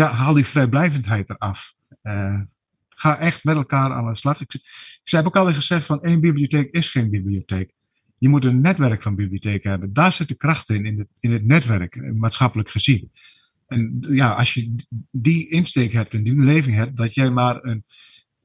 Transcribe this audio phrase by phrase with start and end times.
[0.00, 1.74] ja, haal die vrijblijvendheid eraf.
[2.02, 2.40] Uh,
[2.88, 4.40] ga echt met elkaar aan de slag.
[4.40, 4.54] Ik,
[5.04, 7.72] ik heb ook altijd gezegd van één bibliotheek is geen bibliotheek.
[8.18, 9.92] Je moet een netwerk van bibliotheken hebben.
[9.92, 13.10] Daar zit de kracht in, in het, in het netwerk, maatschappelijk gezien.
[13.66, 14.74] En ja, als je
[15.10, 17.84] die insteek hebt en die beleving hebt, dat jij maar een,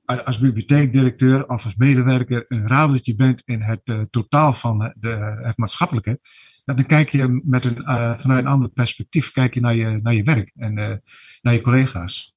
[0.05, 5.57] als bibliotheekdirecteur of als medewerker een radertje bent in het uh, totaal van de, het
[5.57, 6.19] maatschappelijke,
[6.65, 10.13] dan kijk je met een, uh, vanuit een ander perspectief kijk je naar, je naar
[10.13, 10.89] je werk en uh,
[11.41, 12.33] naar je collega's.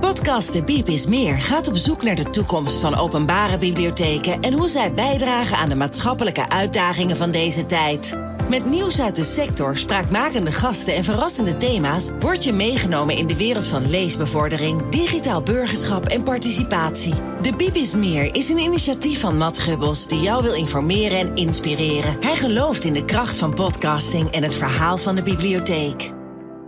[0.00, 4.52] Podcast De Biep is Meer gaat op zoek naar de toekomst van openbare bibliotheken en
[4.52, 8.18] hoe zij bijdragen aan de maatschappelijke uitdagingen van deze tijd.
[8.48, 13.36] Met nieuws uit de sector, spraakmakende gasten en verrassende thema's word je meegenomen in de
[13.36, 17.14] wereld van leesbevordering, digitaal burgerschap en participatie.
[17.42, 21.34] De Biep is Meer is een initiatief van Matt Gubbels die jou wil informeren en
[21.34, 22.16] inspireren.
[22.20, 26.12] Hij gelooft in de kracht van podcasting en het verhaal van de bibliotheek.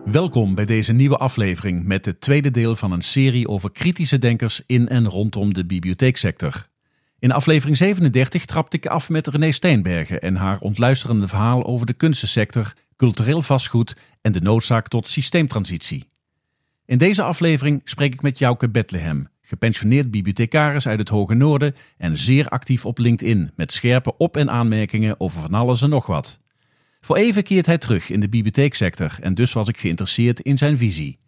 [0.04, 4.62] Welkom bij deze nieuwe aflevering met het tweede deel van een serie over kritische denkers
[4.66, 6.66] in en rondom de bibliotheeksector.
[7.18, 11.92] In aflevering 37 trapte ik af met René Steenbergen en haar ontluisterende verhaal over de
[11.92, 16.08] kunstensector, cultureel vastgoed en de noodzaak tot systeemtransitie.
[16.84, 22.16] In deze aflevering spreek ik met Jouke Bethlehem, gepensioneerd bibliothecaris uit het Hoge Noorden en
[22.16, 26.40] zeer actief op LinkedIn met scherpe op- en aanmerkingen over van alles en nog wat.
[27.00, 30.78] Voor even keert hij terug in de bibliotheeksector en dus was ik geïnteresseerd in zijn
[30.78, 31.18] visie.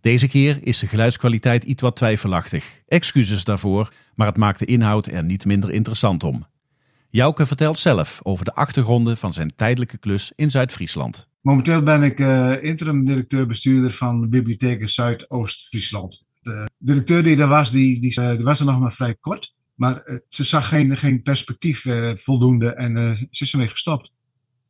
[0.00, 2.82] Deze keer is de geluidskwaliteit iets wat twijfelachtig.
[2.86, 6.46] Excuses daarvoor, maar het maakt de inhoud er niet minder interessant om.
[7.10, 11.28] Jouke vertelt zelf over de achtergronden van zijn tijdelijke klus in Zuid-Friesland.
[11.40, 16.26] Momenteel ben ik uh, interim directeur-bestuurder van de bibliotheek Zuidoost-Friesland.
[16.38, 19.54] De directeur die er was, die, die, uh, die was er nog maar vrij kort.
[19.74, 24.12] Maar uh, ze zag geen, geen perspectief voldoende en ze is ermee gestopt.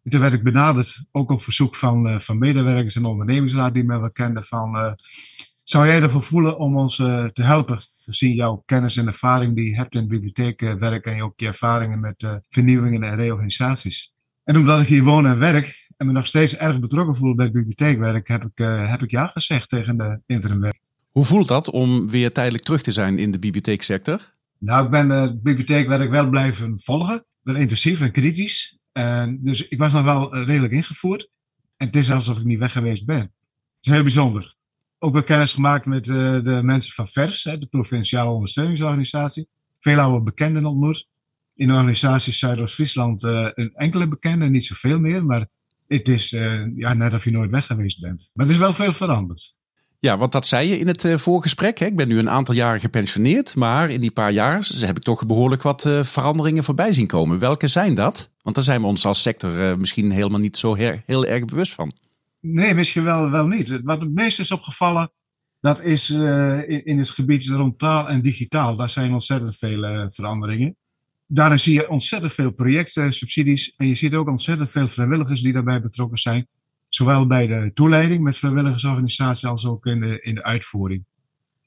[0.09, 3.85] En toen werd ik benaderd, ook op verzoek van, uh, van medewerkers en ondernemingsraad die
[3.85, 4.93] me wel kenden, van uh,
[5.63, 9.71] zou jij ervoor voelen om ons uh, te helpen, gezien jouw kennis en ervaring die
[9.71, 14.13] je hebt in bibliotheekwerk en ook je ervaringen met vernieuwingen en reorganisaties.
[14.45, 17.45] En omdat ik hier woon en werk en me nog steeds erg betrokken voel bij
[17.45, 20.79] het bibliotheekwerk, heb ik, heb ik ja gezegd tegen de interimwerk.
[21.11, 24.35] Hoe voelt dat om weer tijdelijk terug te zijn in de bibliotheeksector?
[24.59, 27.25] Nou, ik ben het bibliotheekwerk wel blijven volgen.
[27.43, 28.78] Wel intensief en kritisch.
[28.99, 31.29] En dus ik was nog wel redelijk ingevoerd.
[31.77, 33.21] En het is alsof ik niet weg geweest ben.
[33.21, 34.55] Het is heel bijzonder.
[34.99, 39.49] Ook wel kennis gemaakt met uh, de mensen van VERS, hè, de Provinciale Ondersteuningsorganisatie.
[39.79, 41.09] Veel oude bekenden ontmoet.
[41.55, 45.25] In de organisatie Zuidoost-Friesland uh, een enkele bekende, niet zoveel meer.
[45.25, 45.47] Maar
[45.87, 48.31] het is uh, ja, net of je nooit weg geweest bent.
[48.33, 49.61] Maar het is wel veel veranderd.
[49.99, 51.79] Ja, want dat zei je in het voorgesprek.
[51.79, 51.87] Hè?
[51.87, 55.27] Ik ben nu een aantal jaren gepensioneerd, maar in die paar jaar heb ik toch
[55.27, 57.39] behoorlijk wat veranderingen voorbij zien komen.
[57.39, 58.31] Welke zijn dat?
[58.49, 61.75] Want daar zijn we ons als sector uh, misschien helemaal niet zo heel erg bewust
[61.75, 61.93] van.
[62.41, 63.81] Nee, misschien wel, wel niet.
[63.83, 65.11] Wat het meest is opgevallen,
[65.61, 68.77] dat is in, in, het gebied rond taal en digitaal.
[68.77, 70.77] Daar zijn ontzettend veel veranderingen.
[71.27, 73.75] Daarin zie je ontzettend veel projecten, subsidies.
[73.77, 76.47] En je ziet ook ontzettend veel vrijwilligers die daarbij betrokken zijn.
[76.85, 81.05] Zowel bij de toeleiding met vrijwilligersorganisatie als ook in de, in de uitvoering.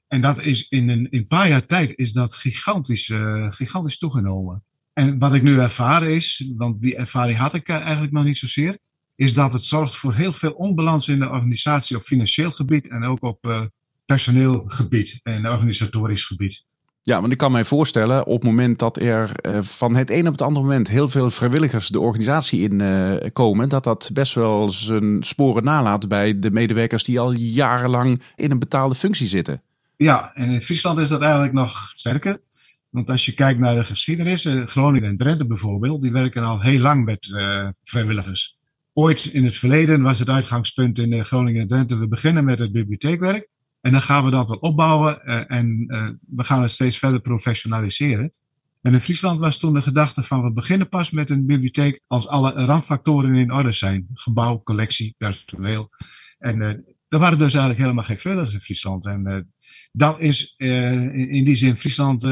[0.08, 3.14] En dat is in een, in een paar jaar tijd is dat gigantisch,
[3.50, 4.64] gigantisch toegenomen.
[4.94, 8.78] En wat ik nu ervaar is, want die ervaring had ik eigenlijk nog niet zozeer,
[9.16, 13.04] is dat het zorgt voor heel veel onbalans in de organisatie op financieel gebied en
[13.04, 13.62] ook op uh,
[14.06, 16.66] personeelgebied en organisatorisch gebied.
[17.04, 20.26] Ja, want ik kan mij voorstellen op het moment dat er uh, van het een
[20.26, 24.34] op het andere moment heel veel vrijwilligers de organisatie in uh, komen, dat dat best
[24.34, 29.62] wel zijn sporen nalaat bij de medewerkers die al jarenlang in een betaalde functie zitten.
[29.98, 32.40] Ja, en in Friesland is dat eigenlijk nog sterker.
[32.92, 36.62] Want als je kijkt naar de geschiedenis, uh, Groningen en Drenthe bijvoorbeeld, die werken al
[36.62, 37.28] heel lang met
[37.84, 38.58] vrijwilligers.
[38.94, 42.72] Ooit in het verleden was het uitgangspunt in Groningen en Drenthe, we beginnen met het
[42.72, 43.50] bibliotheekwerk.
[43.82, 45.86] En dan gaan we dat wel opbouwen en
[46.28, 48.30] we gaan het steeds verder professionaliseren.
[48.82, 52.28] En in Friesland was toen de gedachte van we beginnen pas met een bibliotheek als
[52.28, 54.08] alle randfactoren in orde zijn.
[54.14, 55.90] Gebouw, collectie, personeel.
[56.40, 56.62] En
[57.08, 59.06] er waren dus eigenlijk helemaal geen vrijwilligers in Friesland.
[59.06, 59.52] En
[59.92, 62.28] dat is in, die zin Friesland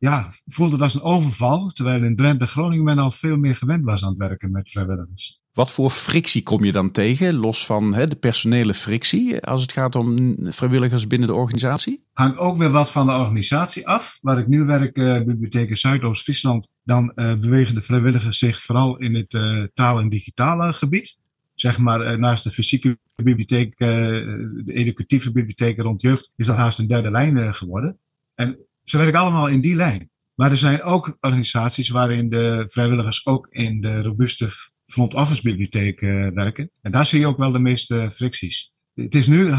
[0.00, 1.68] ja, voelde dat als een overval.
[1.68, 4.70] Terwijl in Drenthe en Groningen men al veel meer gewend was aan het werken met
[4.70, 5.40] vrijwilligers.
[5.52, 9.72] Wat voor frictie kom je dan tegen, los van hè, de personele frictie, als het
[9.72, 12.04] gaat om vrijwilligers binnen de organisatie?
[12.12, 14.18] Hangt ook weer wat van de organisatie af.
[14.20, 19.14] Waar ik nu werk, uh, Bibliotheek Zuidoost-Friesland, dan uh, bewegen de vrijwilligers zich vooral in
[19.14, 21.18] het uh, taal- en digitale gebied.
[21.54, 26.86] Zeg maar, naast de fysieke bibliotheek, de educatieve bibliotheek rond jeugd, is dat haast een
[26.86, 27.98] derde lijn geworden.
[28.34, 28.58] En
[28.90, 30.10] ze werken allemaal in die lijn.
[30.34, 34.48] Maar er zijn ook organisaties waarin de vrijwilligers ook in de robuuste
[34.84, 36.70] front office bibliotheek uh, werken.
[36.80, 38.72] En daar zie je ook wel de meeste fricties.
[38.94, 39.50] Het is nu,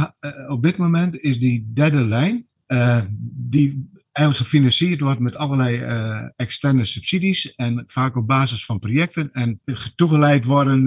[0.47, 2.47] op dit moment is die derde lijn,
[3.33, 5.77] die eigenlijk gefinancierd wordt met allerlei
[6.35, 9.61] externe subsidies en vaak op basis van projecten en
[9.95, 10.83] toegeleid worden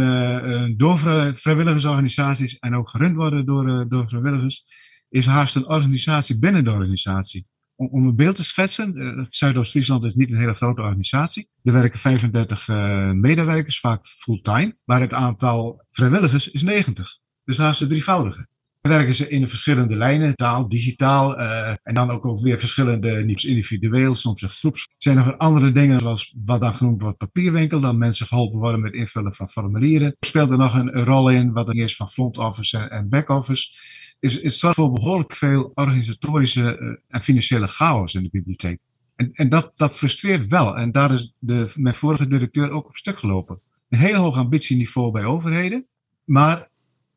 [0.76, 0.98] door
[1.34, 4.64] vrijwilligersorganisaties en ook gerund worden door, door vrijwilligers,
[5.08, 7.46] is haast een organisatie binnen de organisatie.
[7.76, 11.48] Om, een beeld te schetsen, Zuidoost-Friesland is niet een hele grote organisatie.
[11.62, 12.68] Er werken 35
[13.14, 17.18] medewerkers, vaak fulltime, maar het aantal vrijwilligers is 90.
[17.44, 18.48] Dus haast een drievoudige
[18.88, 23.42] werken ze in verschillende lijnen, taal, digitaal, uh, en dan ook, ook weer verschillende, niet
[23.42, 24.88] individueel, soms een groeps.
[24.98, 28.92] Zijn er andere dingen, zoals wat dan genoemd wordt papierwinkel, dan mensen geholpen worden met
[28.92, 30.06] invullen van formulieren.
[30.06, 33.28] Er speelt er nog een, rol in, wat er is van front office en, back
[33.28, 33.72] office.
[34.20, 38.78] Is, is zorgt voor behoorlijk veel organisatorische uh, en financiële chaos in de bibliotheek.
[39.16, 40.76] En, en dat, dat frustreert wel.
[40.76, 43.60] En daar is de, mijn vorige directeur ook op stuk gelopen.
[43.88, 45.86] Een heel hoog ambitieniveau bij overheden.
[46.24, 46.72] Maar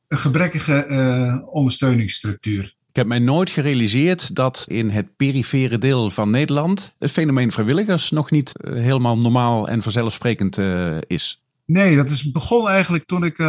[0.07, 2.75] een gebrekkige uh, ondersteuningsstructuur.
[2.89, 8.12] Ik heb mij nooit gerealiseerd dat in het perifere deel van Nederland het fenomeen vrijwilligers
[8.12, 11.42] nog niet uh, helemaal normaal en vanzelfsprekend uh, is.
[11.65, 13.39] Nee, dat is begon eigenlijk toen ik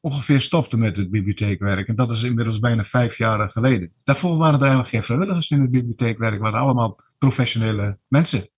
[0.00, 1.88] ongeveer stopte met het bibliotheekwerk.
[1.88, 3.92] En dat is inmiddels bijna vijf jaar geleden.
[4.04, 6.40] Daarvoor waren er eigenlijk geen vrijwilligers in het bibliotheekwerk.
[6.40, 8.48] waren allemaal professionele mensen.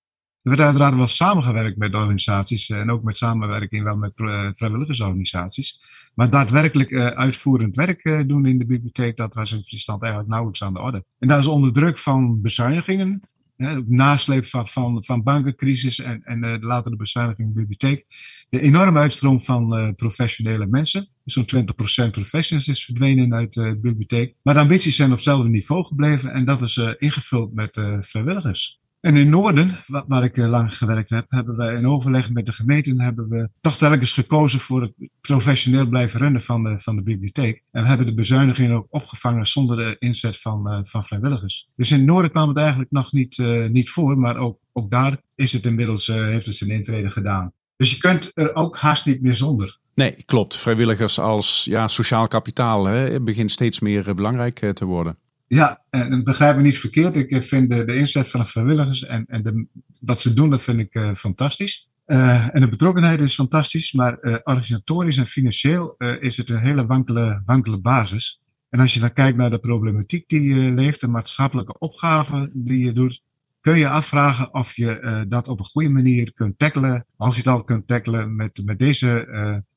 [0.46, 4.12] Er werd uiteraard wel samengewerkt met organisaties en ook met samenwerking wel met
[4.56, 5.80] vrijwilligersorganisaties.
[6.14, 10.62] Maar daadwerkelijk uh, uitvoerend werk doen in de bibliotheek, dat was in Friesland eigenlijk nauwelijks
[10.62, 11.04] aan de orde.
[11.18, 13.22] En dat is onder druk van bezuinigingen,
[13.86, 18.04] nasleep van, van, van bankencrisis en, en later de bezuiniging in de bibliotheek.
[18.48, 21.06] De enorme uitstroom van professionele mensen.
[21.24, 21.46] Zo'n
[22.06, 24.34] 20% professionals is verdwenen uit de bibliotheek.
[24.42, 28.80] Maar de ambities zijn op hetzelfde niveau gebleven en dat is ingevuld met vrijwilligers.
[29.00, 32.52] En in Noorden, waar ik eh, lang gewerkt heb, hebben we in overleg met de
[32.52, 37.02] gemeenten hebben we toch telkens gekozen voor het professioneel blijven runnen van de, van de
[37.02, 37.62] bibliotheek.
[37.70, 41.68] En we hebben de bezuinigingen ook opgevangen zonder de inzet van, uh, van vrijwilligers.
[41.76, 45.20] Dus in Noorden kwam het eigenlijk nog niet, uh, niet voor, maar ook, ook daar
[45.34, 47.52] is het inmiddels, uh, heeft het zijn intrede gedaan.
[47.76, 49.78] Dus je kunt er ook haast niet meer zonder.
[49.94, 50.56] Nee, klopt.
[50.56, 55.18] Vrijwilligers als ja, sociaal kapitaal hè, begint steeds meer belangrijk te worden.
[55.48, 57.16] Ja, en begrijp me niet verkeerd.
[57.16, 59.66] Ik vind de, inzet van de vrijwilligers en, en de,
[60.00, 61.90] wat ze doen, dat vind ik uh, fantastisch.
[62.06, 67.80] En de betrokkenheid is fantastisch, maar organisatorisch en financieel is het een hele wankele, wankele
[67.80, 68.40] basis.
[68.70, 72.84] En als je dan kijkt naar de problematiek die je leeft, de maatschappelijke opgaven die
[72.84, 73.22] je doet,
[73.60, 77.06] kun je afvragen of je dat op een goede manier kunt tackelen.
[77.16, 79.28] Als je het al kunt tackelen met, met deze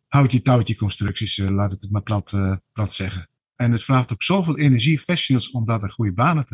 [0.07, 2.37] houtje-touwtje constructies, laat ik het maar plat,
[2.73, 3.29] plat zeggen.
[3.59, 6.45] En het vraagt ook zoveel energie, professionals, om dat een goede banen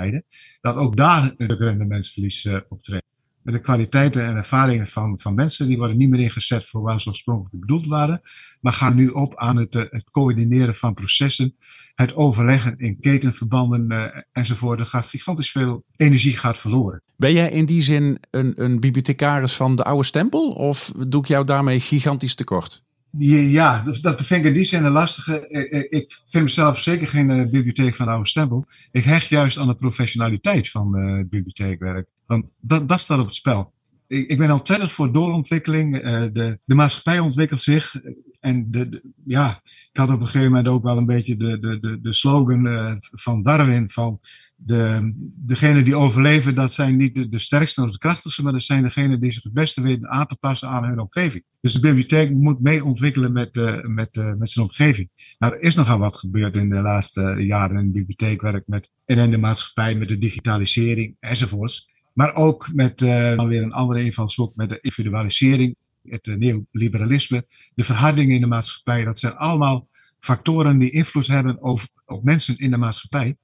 [0.62, 3.06] dat ook daar een rendementsverlies uh, optreedt.
[3.42, 7.10] De kwaliteiten en ervaringen van, van mensen, die worden niet meer ingezet voor waar ze
[7.10, 8.22] oorspronkelijk bedoeld waren,
[8.62, 11.56] maar gaan nu op aan het, uh, het coördineren van processen,
[11.96, 14.80] het overleggen in ketenverbanden uh, enzovoort.
[14.80, 17.00] Er gaat gigantisch veel energie gaat verloren.
[17.18, 21.28] Ben jij in die zin een, een bibliothecaris van de oude stempel of doe ik
[21.28, 22.85] jou daarmee gigantisch tekort?
[23.18, 25.50] Ja, dat, vind ik in die zin een lastige.
[25.90, 28.66] Ik vind mezelf zeker geen uh, bibliotheek van oude stempel.
[28.92, 30.92] Ik hecht juist aan de professionaliteit van
[31.30, 32.08] bibliotheekwerk.
[32.26, 33.74] Want dat, dat staat op het spel.
[34.08, 35.96] Ik, ik ben ontzettend voor doorontwikkeling.
[35.96, 38.02] Uh, de, de maatschappij ontwikkelt zich.
[38.40, 41.80] En de, ja, ik had op een gegeven moment ook wel een beetje de, de,
[41.80, 44.20] de, de slogan uh, van Darwin van
[44.56, 48.84] de, degene die overleven, dat zijn niet de, sterkste of de krachtigste, maar dat zijn
[48.84, 51.44] degenen die zich het beste weten aan te passen aan hun omgeving.
[51.62, 55.10] Dus de bibliotheek moet mee ontwikkelen met, uh, met, met zijn omgeving.
[55.40, 59.18] Nou, er is nogal wat gebeurd in de laatste jaren in het bibliotheekwerk met, en
[59.18, 61.94] in de maatschappij met de digitalisering enzovoorts.
[62.16, 65.76] Maar ook met uh, weer een andere invalshoek met de individualisering
[66.10, 67.46] het eh, neoliberalisme,
[67.76, 69.04] de verharding in de maatschappij.
[69.04, 69.88] Dat zijn allemaal
[70.20, 73.38] factoren die invloed hebben over, op mensen in de maatschappij.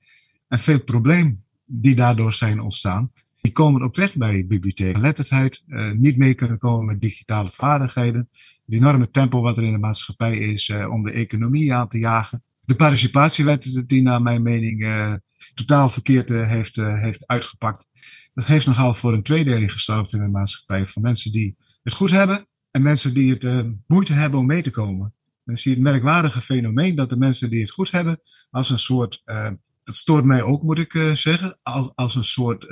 [0.48, 3.12] En veel problemen die daardoor zijn ontstaan,
[3.42, 5.02] die komen ook terecht bij bibliotheken.
[5.02, 8.30] Letterdheid, uh, niet mee kunnen komen met digitale vaardigheden.
[8.66, 12.44] Het enorme tempo wat er in de maatschappij is om de economie aan te jagen.
[12.62, 15.14] De participatiewet die naar mijn mening uh,
[15.54, 17.88] totaal verkeerd heeft, heeft uitgepakt.
[18.34, 20.86] Dat heeft nogal voor een tweedeling gestorven in de maatschappij.
[20.86, 24.62] Van mensen die het goed hebben en mensen die het uh, moeite hebben om mee
[24.62, 25.14] te komen.
[25.46, 28.80] Dan zie je het merkwaardige fenomeen dat de mensen die het goed hebben, als een
[28.80, 29.50] soort, uh,
[29.84, 32.70] dat stoort mij ook, moet ik uh, zeggen, als, als een soort,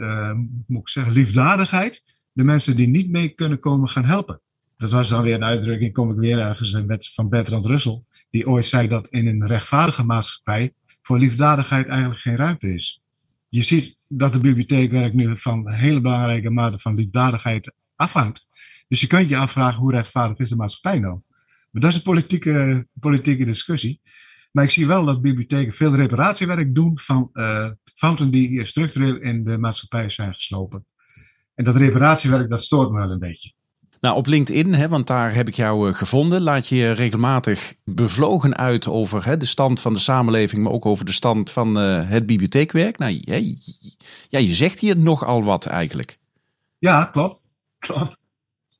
[0.67, 4.41] moet ik zeggen, liefdadigheid, de mensen die niet mee kunnen komen gaan helpen.
[4.79, 8.65] Dat was dan weer een uitdrukking, kom ik weer ergens van Bertrand Russell, die ooit
[8.65, 13.01] zei dat in een rechtvaardige maatschappij voor liefdadigheid eigenlijk geen ruimte is.
[13.49, 18.47] Je ziet dat de bibliotheekwerk nu van hele belangrijke mate van liefdadigheid afhangt.
[18.87, 21.19] Dus je kunt je afvragen hoe rechtvaardig is de maatschappij nou?
[21.71, 24.01] Maar dat is een politieke, politieke discussie.
[24.51, 29.43] Maar ik zie wel dat bibliotheken veel reparatiewerk doen van uh, fouten die structureel in
[29.43, 30.85] de maatschappij zijn geslopen.
[31.55, 33.57] En dat reparatiewerk, dat stoort me wel een beetje.
[34.01, 38.57] Nou, op LinkedIn, hè, want daar heb ik jou uh, gevonden, laat je regelmatig bevlogen
[38.57, 42.09] uit over hè, de stand van de samenleving, maar ook over de stand van uh,
[42.09, 42.97] het bibliotheekwerk.
[42.97, 43.19] Nou,
[44.29, 46.17] ja, je zegt hier nogal wat eigenlijk.
[46.77, 47.41] Ja, klopt.
[47.79, 48.17] klopt.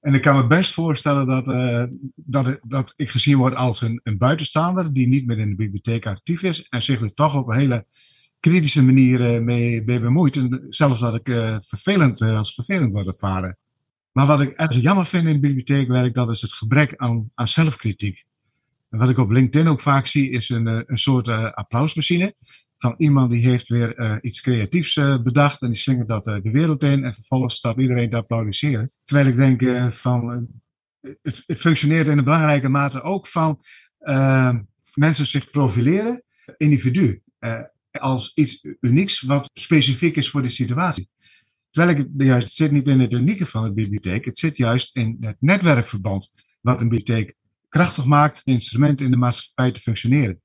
[0.02, 1.84] En ik kan me best voorstellen dat, uh,
[2.16, 6.08] dat, dat ik gezien word als een, een buitenstaander die niet meer in de bibliotheek
[6.08, 7.86] actief is en zich er toch op een hele
[8.40, 10.38] kritische manier mee, mee bemoeit.
[10.38, 11.28] En zelfs dat ik
[11.60, 13.58] vervelend, als vervelend word ervaren.
[14.12, 18.26] Maar wat ik erg jammer vind in bibliotheekwerk, dat is het gebrek aan, aan zelfkritiek.
[18.90, 22.34] En wat ik op LinkedIn ook vaak zie, is een, een soort applausmachine
[22.78, 26.84] van iemand die heeft weer uh, iets creatiefs bedacht en die slingert dat de wereld
[26.84, 28.92] in en vervolgens staat iedereen te applaudisseren.
[29.04, 30.48] Terwijl ik denk van,
[31.02, 33.62] het, het, functioneert in een belangrijke mate ook van
[34.94, 36.24] mensen zich profileren,
[36.58, 37.22] individu,
[37.92, 41.10] als iets unieks wat specifiek is voor de situatie.
[41.70, 44.96] Terwijl ik het juist, zit niet in het unieke van de bibliotheek, het zit juist
[44.96, 46.30] in het netwerkverband
[46.62, 47.36] wat een bibliotheek
[47.70, 50.42] krachtig maakt, instrument in de maatschappij te functioneren.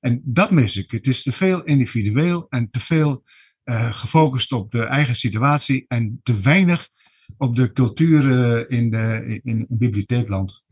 [0.00, 0.90] En dat mis ik.
[0.90, 3.22] Het is te veel individueel en te veel
[3.64, 6.88] uh, gefocust op de eigen situatie en te weinig
[7.36, 10.64] op de cultuur uh, in, de, in bibliotheekland.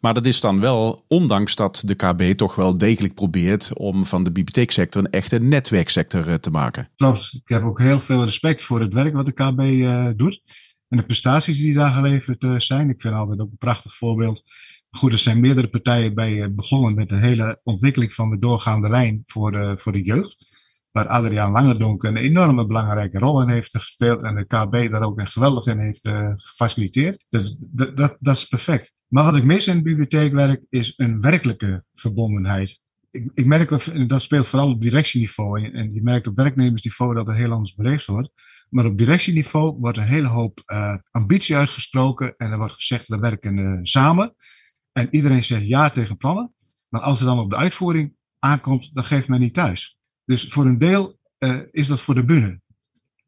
[0.00, 4.24] Maar dat is dan wel, ondanks dat de KB toch wel degelijk probeert om van
[4.24, 6.88] de bibliotheeksector een echte netwerksector eh, te maken.
[6.96, 7.30] Klopt.
[7.32, 10.42] Ik heb ook heel veel respect voor het werk wat de KB uh, doet.
[10.88, 12.90] En de prestaties die daar geleverd uh, zijn.
[12.90, 14.42] Ik vind altijd ook een prachtig voorbeeld
[14.96, 18.88] Goed, er zijn meerdere partijen bij eh, begonnen met de hele ontwikkeling van de doorgaande
[18.88, 20.46] lijn voor de, voor de jeugd.
[20.94, 25.20] Waar Adriaan Langerdonk een enorme belangrijke rol in heeft gespeeld en de KB daar ook
[25.20, 27.24] een geweldig in heeft uh, gefaciliteerd.
[27.28, 28.94] Dus dat, dat, is perfect.
[29.08, 32.80] Maar wat ik mis in het bibliotheekwerk is een werkelijke verbondenheid.
[33.10, 33.68] Ik, ik merk,
[34.08, 35.72] dat speelt vooral op directieniveau.
[35.72, 38.30] En je merkt op werknemersniveau dat er heel anders beleefd wordt.
[38.70, 42.34] Maar op directieniveau wordt een hele hoop uh, ambitie uitgesproken.
[42.36, 44.34] En er wordt gezegd, we werken uh, samen.
[44.92, 46.54] En iedereen zegt ja tegen plannen.
[46.88, 49.98] Maar als het dan op de uitvoering aankomt, dan geeft men niet thuis.
[50.24, 52.60] Dus voor een deel uh, is dat voor de bühne.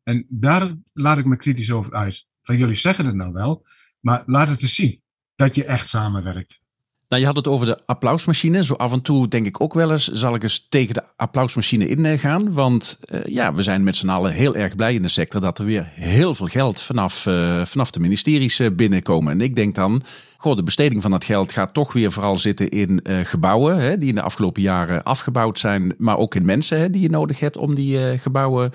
[0.03, 2.26] En daar laat ik me kritisch over uit.
[2.43, 3.67] Van jullie zeggen het nou wel,
[4.00, 5.03] maar laat het eens zien
[5.35, 6.62] dat je echt samenwerkt.
[7.09, 8.65] Nou, je had het over de applausmachine.
[8.65, 11.89] Zo af en toe denk ik ook wel eens, zal ik eens tegen de applausmachine
[11.89, 12.53] ingaan.
[12.53, 15.59] Want uh, ja, we zijn met z'n allen heel erg blij in de sector dat
[15.59, 19.33] er weer heel veel geld vanaf, uh, vanaf de ministeries uh, binnenkomen.
[19.33, 20.03] En ik denk dan,
[20.37, 24.09] goh, de besteding van dat geld gaat toch weer vooral zitten in gebouwen hè, die
[24.09, 25.95] in de afgelopen jaren afgebouwd zijn.
[25.99, 28.73] Maar ook in mensen hè, die je nodig hebt om die gebouwen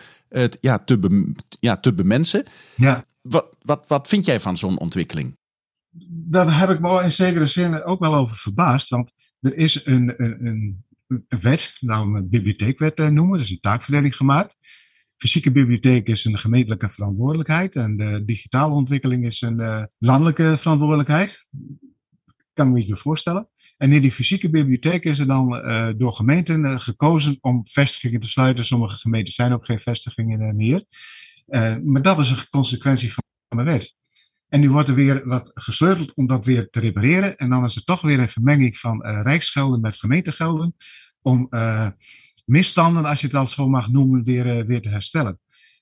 [0.60, 2.44] ja, te, ja, te bemensen.
[2.76, 3.06] Ja.
[3.22, 5.40] Wat, wat, wat vind jij van zo'n ontwikkeling?
[6.10, 8.90] Daar heb ik me in zekere zin ook wel over verbaasd.
[8.90, 10.86] Want er is een, een, een,
[11.42, 14.58] wet, nou een bibliotheekwet eh, noemen, dus een taakverdeling gemaakt.
[15.16, 21.50] Fysieke bibliotheek is een gemeentelijke verantwoordelijkheid en de digitale ontwikkeling is een uh, landelijke verantwoordelijkheid.
[22.54, 23.50] Kan ik me iets meer voorstellen.
[23.78, 28.30] En in die fysieke bibliotheek is er dan uh, door gemeenten gekozen om vestigingen te
[28.30, 28.66] sluiten.
[28.66, 30.84] Sommige gemeenten zijn ook geen vestigingen meer.
[31.84, 33.96] maar dat is een consequentie van de wet.
[34.52, 37.38] En nu wordt er weer wat gesleuteld om dat weer te repareren.
[37.38, 40.76] En dan is er toch weer een vermenging van uh, rijksgelden met gemeentegelden.
[41.22, 41.88] Om uh,
[42.46, 45.40] misstanden, als je het al zo mag noemen, weer, uh, weer te herstellen.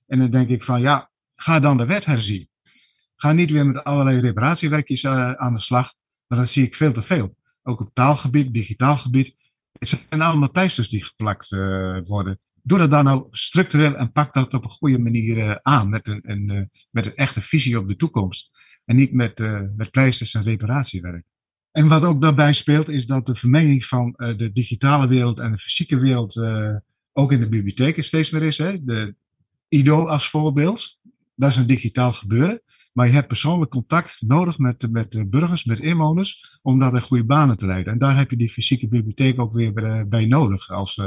[0.08, 2.50] En dan denk ik van ja, ga dan de wet herzien.
[3.16, 5.94] Ga niet weer met allerlei reparatiewerkjes aan de slag.
[6.28, 7.36] Want dat zie ik veel te veel.
[7.64, 9.52] Ook op taalgebied, digitaal gebied.
[9.80, 11.50] Het zijn allemaal pleisters die geplakt
[12.08, 15.90] worden doe dat dan nou structureel en pak dat op een goede manier uh, aan.
[15.90, 16.62] Met een, een, uh,
[16.92, 18.50] met een echte visie op de toekomst.
[18.86, 21.26] En niet met, uh, met pleisters en reparatiewerk.
[21.72, 25.58] En wat ook daarbij speelt, is dat de vermenging van de digitale wereld en de
[25.58, 26.42] fysieke wereld
[27.14, 28.58] ook in de bibliotheken steeds meer is.
[28.58, 28.84] Hè?
[28.84, 29.16] De
[29.68, 31.00] IDO als voorbeeld.
[31.36, 32.62] Dat is een digitaal gebeuren.
[32.94, 37.26] Maar je hebt persoonlijk contact nodig met, met burgers, met inwoners, om dat in goede
[37.26, 37.94] banen te leiden.
[37.94, 39.74] En daar heb je die fysieke bibliotheek ook weer
[40.08, 41.02] bij nodig als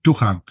[0.00, 0.42] toegang.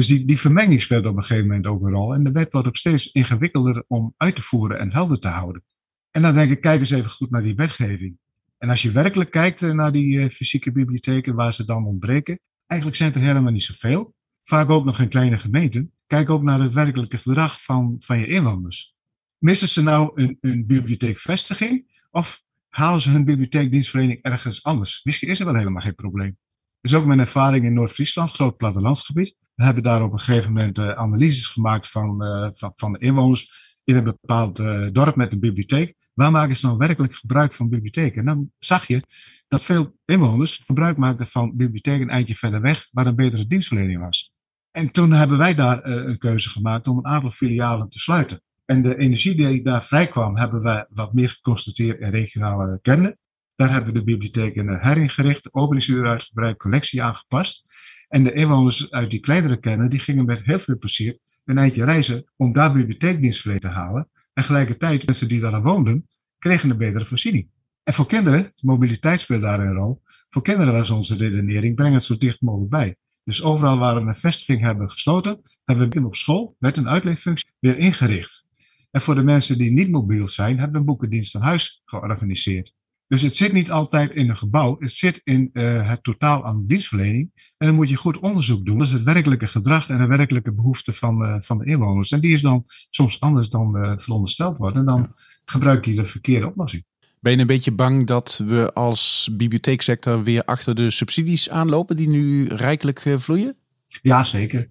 [0.00, 2.14] Dus die, die vermenging speelt op een gegeven moment ook een rol.
[2.14, 5.64] En de wet wordt ook steeds ingewikkelder om uit te voeren en helder te houden.
[6.10, 8.18] En dan denk ik, kijk eens even goed naar die wetgeving.
[8.58, 12.40] En als je werkelijk kijkt eh, naar die uh, fysieke bibliotheken waar ze dan ontbreken,
[12.66, 14.14] eigenlijk zijn er helemaal niet zoveel.
[14.42, 15.92] Vaak ook nog in kleine gemeenten.
[16.06, 18.94] Kijk ook naar het werkelijke gedrag van, van je inwoners.
[19.38, 25.04] Missen ze nou een, een bibliotheekvestiging of halen ze hun bibliotheekdienstverlening ergens anders?
[25.04, 26.38] Misschien is er wel helemaal geen probleem.
[26.80, 29.36] Is ook mijn ervaring in Noord-Friesland, groot plattelandsgebied.
[29.54, 32.98] We hebben daar op een gegeven moment uh, analyses gemaakt van, uh, van, van de
[32.98, 33.78] inwoners.
[33.84, 34.56] in een bepaald
[34.94, 35.94] dorp met een bibliotheek.
[36.14, 38.18] Waar maken ze nou werkelijk gebruik van bibliotheken?
[38.18, 39.02] En dan zag je
[39.48, 44.00] dat veel inwoners gebruik maakten van bibliotheken een eindje verder weg, waar een betere dienstverlening
[44.00, 44.32] was.
[44.70, 48.42] En toen hebben wij daar een keuze gemaakt om een aantal filialen te sluiten.
[48.64, 53.18] En de energie die daar vrijkwam, hebben we wat meer geconstateerd in regionale kernen.
[53.60, 57.74] Daar hebben we de bibliotheken heringericht, openingsuren uitgebreid, collectie aangepast.
[58.08, 61.84] En de inwoners uit die kleinere kernen, die gingen met heel veel plezier een eindje
[61.84, 64.10] reizen om daar bibliotheekdienstverlening te halen.
[64.32, 66.06] En gelijkertijd, mensen die daar woonden,
[66.38, 67.50] kregen een betere voorziening.
[67.82, 70.02] En voor kinderen, mobiliteit speelt daar een rol.
[70.28, 72.96] Voor kinderen was onze redenering, breng het zo dicht mogelijk bij.
[73.24, 76.88] Dus overal waar we een vestiging hebben gesloten, hebben we hem op school met een
[76.88, 78.46] uitleeffunctie weer ingericht.
[78.90, 82.78] En voor de mensen die niet mobiel zijn, hebben we een boekendienst aan huis georganiseerd.
[83.10, 86.66] Dus het zit niet altijd in een gebouw, het zit in uh, het totaal aan
[86.66, 87.30] dienstverlening.
[87.58, 88.78] En dan moet je goed onderzoek doen.
[88.78, 92.10] Dat is het werkelijke gedrag en de werkelijke behoeften van, uh, van de inwoners.
[92.10, 94.76] En die is dan soms anders dan uh, verondersteld wordt.
[94.76, 95.14] En dan
[95.44, 96.84] gebruik je de verkeerde oplossing.
[97.20, 102.08] Ben je een beetje bang dat we als bibliotheeksector weer achter de subsidies aanlopen die
[102.08, 103.56] nu rijkelijk vloeien?
[104.02, 104.66] Ja, zeker.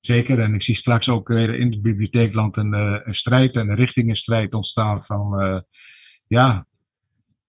[0.00, 0.38] Zeker.
[0.38, 2.72] En ik zie straks ook weer in het bibliotheekland een,
[3.08, 5.64] een strijd en een richtingenstrijd ontstaan van,
[6.26, 6.66] ja,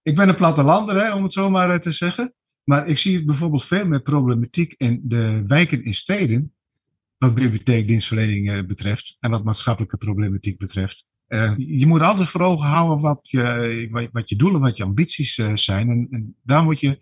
[0.06, 2.34] ik ben een plattelander, hè, om het zo maar te zeggen.
[2.64, 6.52] Maar ik zie bijvoorbeeld veel meer problematiek in de wijken in steden.
[7.18, 9.16] Wat bibliotheekdienstverlening betreft.
[9.20, 11.06] En wat maatschappelijke problematiek betreft.
[11.28, 15.40] Uh, je moet altijd voor ogen houden wat je, wat je doelen, wat je ambities
[15.54, 15.90] zijn.
[15.90, 16.98] En, en, daar moet je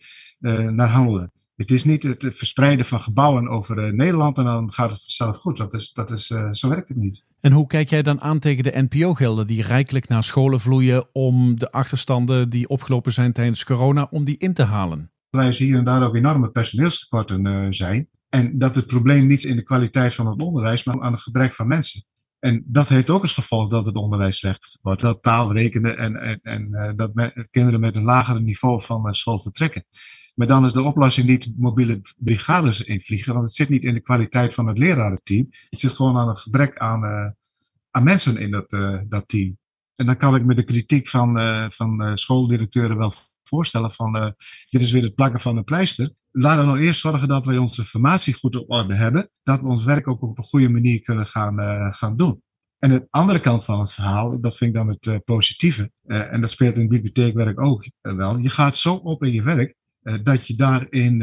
[0.70, 1.32] naar handelen.
[1.56, 5.36] Het is niet het verspreiden van gebouwen over uh, Nederland en dan gaat het vanzelf
[5.36, 5.56] goed.
[5.56, 7.26] Dat is, dat is, uh, zo werkt het niet.
[7.40, 11.58] En hoe kijk jij dan aan tegen de NPO-gelden die rijkelijk naar scholen vloeien om
[11.58, 15.12] de achterstanden die opgelopen zijn tijdens corona, om die in te halen?
[15.30, 18.08] Wij zien hier en daar ook enorme personeelstekorten uh, zijn.
[18.28, 21.54] En dat het probleem niet in de kwaliteit van het onderwijs, maar aan het gebrek
[21.54, 22.04] van mensen.
[22.38, 25.00] En dat heeft ook als gevolg dat het onderwijs slecht wordt.
[25.00, 29.40] Dat taal rekenen en, en, en dat me, kinderen met een lager niveau van school
[29.40, 29.84] vertrekken.
[30.34, 34.00] Maar dan is de oplossing niet mobiele brigades invliegen, want het zit niet in de
[34.00, 35.46] kwaliteit van het lerarenteam.
[35.70, 37.30] Het zit gewoon aan een gebrek aan, uh,
[37.90, 38.70] aan mensen in dat,
[39.08, 39.58] dat team.
[39.94, 41.38] En dan kan ik me de kritiek van,
[41.72, 44.34] van schooldirecteuren wel voorstellen van
[44.70, 46.10] dit is weer het plakken van een pleister.
[46.30, 49.30] Laten we nou eerst zorgen dat wij onze formatie goed op orde hebben.
[49.42, 51.58] Dat we ons werk ook op een goede manier kunnen gaan,
[51.94, 52.42] gaan doen.
[52.78, 55.90] En de andere kant van het verhaal, dat vind ik dan het positieve.
[56.06, 58.38] En dat speelt in het bibliotheekwerk ook wel.
[58.38, 59.74] Je gaat zo op in je werk
[60.22, 61.18] dat je daarin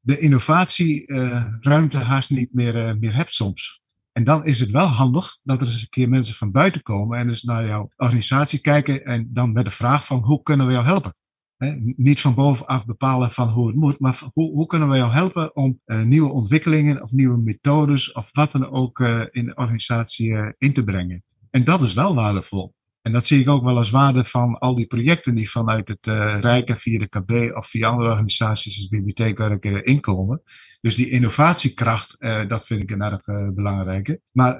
[0.00, 3.84] de innovatieruimte haast niet meer, meer hebt soms.
[4.12, 7.18] En dan is het wel handig dat er eens een keer mensen van buiten komen
[7.18, 10.72] en dus naar jouw organisatie kijken en dan met de vraag van hoe kunnen we
[10.72, 11.12] jou helpen?
[11.56, 15.12] He, niet van bovenaf bepalen van hoe het moet, maar hoe, hoe kunnen we jou
[15.12, 20.72] helpen om nieuwe ontwikkelingen of nieuwe methodes of wat dan ook in de organisatie in
[20.72, 21.24] te brengen.
[21.50, 22.74] En dat is wel waardevol.
[23.06, 26.06] En dat zie ik ook wel als waarde van al die projecten die vanuit het
[26.40, 30.42] Rijk en via de KB of via andere organisaties als bibliotheekwerk inkomen.
[30.80, 32.16] Dus die innovatiekracht,
[32.48, 34.20] dat vind ik een erg belangrijke.
[34.32, 34.54] Maar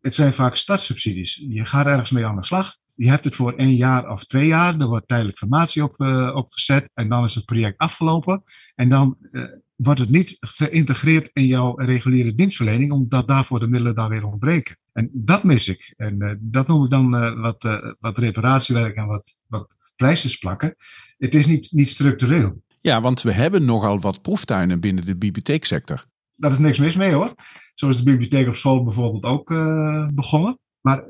[0.00, 1.44] het zijn vaak stadssubsidies.
[1.48, 2.76] Je gaat ergens mee aan de slag.
[2.94, 4.78] Je hebt het voor één jaar of twee jaar.
[4.78, 6.90] Er wordt tijdelijk formatie op, uh, opgezet.
[6.94, 8.42] En dan is het project afgelopen.
[8.74, 9.44] En dan uh,
[9.76, 14.76] wordt het niet geïntegreerd in jouw reguliere dienstverlening, omdat daarvoor de middelen dan weer ontbreken.
[14.92, 15.94] En dat mis ik.
[15.96, 20.74] En uh, dat noem ik dan wat, wat reparatiewerk en wat, wat prijsjes plakken.
[21.18, 22.62] Het is niet, niet structureel.
[22.80, 26.04] Ja, want we hebben nogal wat proeftuinen binnen de bibliotheeksector.
[26.34, 27.34] Daar is niks mis mee hoor.
[27.74, 29.48] Zo is de bibliotheek op school bijvoorbeeld ook
[30.14, 30.58] begonnen.
[30.80, 31.04] Maar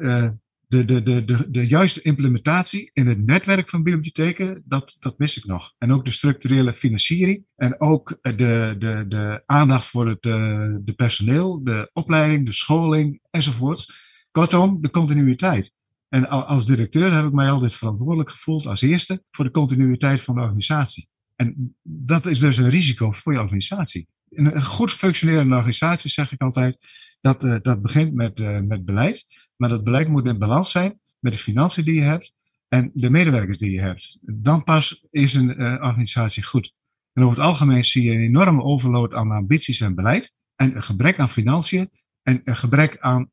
[0.73, 5.37] de, de, de, de, de juiste implementatie in het netwerk van bibliotheken, dat, dat mis
[5.37, 5.75] ik nog.
[5.79, 10.33] En ook de structurele financiering en ook de, de, de aandacht voor het uh,
[10.81, 14.11] de personeel, de opleiding, de scholing enzovoorts.
[14.31, 15.73] Kortom, de continuïteit.
[16.09, 20.35] En als directeur heb ik mij altijd verantwoordelijk gevoeld als eerste voor de continuïteit van
[20.35, 21.09] de organisatie.
[21.37, 24.09] En dat is dus een risico voor je organisatie.
[24.33, 26.77] Een goed functionerende organisatie, zeg ik altijd,
[27.21, 29.27] dat, uh, dat begint met, uh, met beleid.
[29.57, 32.33] Maar dat beleid moet in balans zijn met de financiën die je hebt
[32.69, 34.19] en de medewerkers die je hebt.
[34.23, 36.75] Dan pas is een uh, organisatie goed.
[37.13, 40.35] En over het algemeen zie je een enorme overload aan ambities en beleid.
[40.57, 41.91] En een gebrek aan financiën.
[42.23, 43.31] En een gebrek aan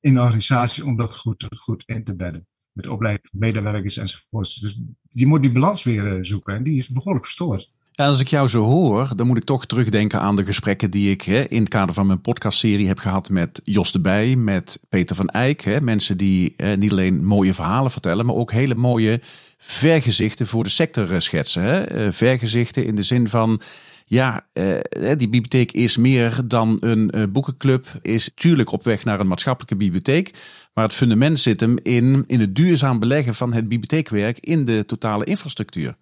[0.00, 2.46] in de organisatie om dat goed, goed in te bedden.
[2.72, 4.60] Met opleiding medewerkers enzovoort.
[4.60, 6.54] Dus je moet die balans weer zoeken.
[6.54, 7.72] En die is behoorlijk verstoord.
[7.96, 11.22] Als ik jou zo hoor, dan moet ik toch terugdenken aan de gesprekken die ik
[11.22, 15.16] hè, in het kader van mijn podcastserie heb gehad met Jos de Bij, met Peter
[15.16, 15.60] van Eyck.
[15.60, 19.20] Hè, mensen die niet alleen mooie verhalen vertellen, maar ook hele mooie
[19.58, 21.62] vergezichten voor de sector schetsen.
[21.62, 22.12] Hè.
[22.12, 23.60] Vergezichten in de zin van
[24.06, 24.46] ja,
[24.92, 27.86] die bibliotheek is meer dan een boekenclub.
[28.02, 30.30] Is natuurlijk op weg naar een maatschappelijke bibliotheek.
[30.72, 34.84] Maar het fundament zit hem in, in het duurzaam beleggen van het bibliotheekwerk in de
[34.86, 35.94] totale infrastructuur.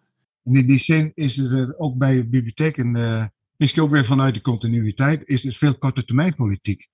[0.45, 3.27] In die zin is er ook bij bibliotheken, uh,
[3.57, 6.89] misschien ook weer vanuit de continuïteit, is er veel korte termijn politiek.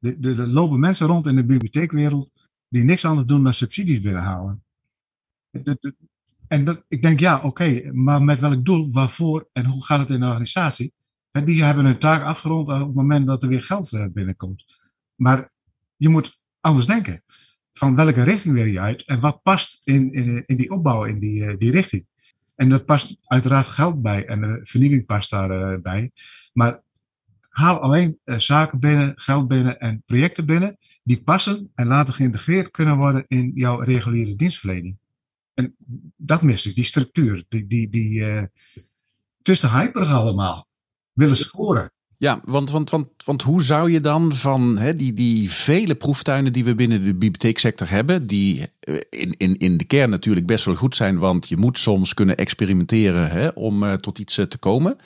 [0.00, 2.30] Er lopen mensen rond in de bibliotheekwereld
[2.68, 4.62] die niks anders doen dan subsidies binnenhalen.
[6.48, 10.08] En dat, ik denk, ja, oké, maar met welk doel, waarvoor en hoe gaat het
[10.08, 10.92] in de organisatie?
[11.30, 14.64] En die hebben hun taak afgerond op het moment dat er weer geld eh, binnenkomt.
[15.14, 15.52] Maar
[15.96, 17.22] je moet anders denken.
[17.72, 21.18] Van welke richting wil je uit en wat past in, in, in die opbouw, in
[21.18, 22.06] die, eh, die richting?
[22.54, 26.10] En dat past uiteraard geld bij en de vernieuwing past daarbij.
[26.52, 26.82] Maar
[27.48, 32.70] haal alleen uh, zaken binnen, geld binnen en projecten binnen die passen en later geïntegreerd
[32.70, 34.96] kunnen worden in jouw reguliere dienstverlening.
[35.54, 35.76] En
[36.16, 37.44] dat mis ik, die structuur.
[37.48, 38.42] Die, die, die, uh,
[39.38, 40.68] het is te hyperig allemaal.
[41.12, 41.92] Willen scoren.
[42.22, 46.52] Ja, want, want, want, want hoe zou je dan van hè, die, die vele proeftuinen
[46.52, 50.64] die we binnen de bibliotheeksector hebben, die eh, in, in, in de kern natuurlijk best
[50.64, 54.44] wel goed zijn, want je moet soms kunnen experimenteren hè, om uh, tot iets uh,
[54.44, 54.96] te komen.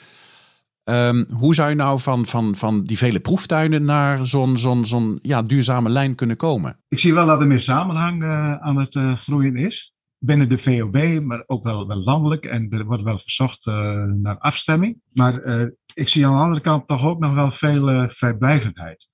[0.83, 5.19] Um, hoe zou je nou van, van, van die vele proeftuinen naar zo'n zo'n zo'n
[5.21, 6.79] ja, duurzame lijn kunnen komen?
[6.87, 8.23] Ik zie wel dat er meer samenhang
[8.61, 12.45] aan het groeien is binnen de VOB, maar ook wel, wel landelijk.
[12.45, 15.01] En er wordt wel gezocht uh, naar afstemming.
[15.13, 19.09] Maar uh, ik zie aan de andere kant toch ook nog wel veel uh, vrijblijvendheid.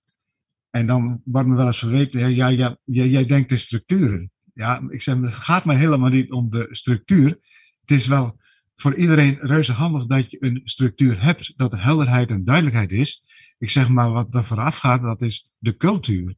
[0.70, 4.32] En dan wordt me wel eens verweten, ja, ja, jij denkt de structuren.
[4.54, 7.30] Ja, ik zeg, het gaat me helemaal niet om de structuur.
[7.82, 8.40] Het is wel
[8.76, 13.24] voor iedereen reuze handig dat je een structuur hebt, dat er helderheid en duidelijkheid is.
[13.58, 16.36] Ik zeg maar, wat er vooraf gaat, dat is de cultuur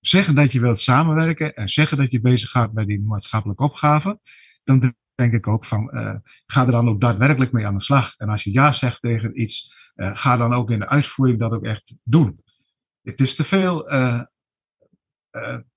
[0.00, 4.20] zeggen dat je wilt samenwerken en zeggen dat je bezig gaat met die maatschappelijke opgave,
[4.64, 6.14] dan denk ik ook van, uh,
[6.46, 8.14] ga er dan ook daadwerkelijk mee aan de slag.
[8.16, 11.52] En als je ja zegt tegen iets, uh, ga dan ook in de uitvoering dat
[11.52, 12.40] ook echt doen.
[13.02, 14.22] Het is te veel uh,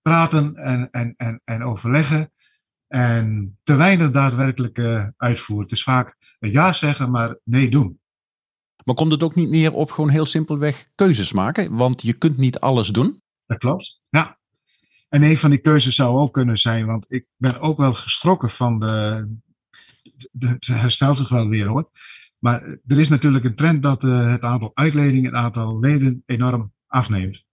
[0.01, 2.31] praten en, en, en, en overleggen
[2.87, 4.79] en te weinig daadwerkelijk
[5.17, 5.65] uitvoeren.
[5.65, 7.99] Het is vaak ja zeggen, maar nee doen.
[8.85, 11.75] Maar komt het ook niet neer op gewoon heel simpelweg keuzes maken?
[11.75, 13.20] Want je kunt niet alles doen.
[13.51, 14.01] Dat klopt.
[14.09, 14.39] Ja.
[15.09, 18.49] En een van die keuzes zou ook kunnen zijn, want ik ben ook wel geschrokken
[18.49, 19.27] van de.
[20.39, 21.89] Het herstelt zich wel weer hoor.
[22.39, 26.73] Maar er is natuurlijk een trend dat uh, het aantal uitledingen, het aantal leden enorm
[26.87, 27.45] afneemt.